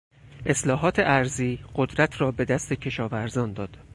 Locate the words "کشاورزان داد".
2.73-3.77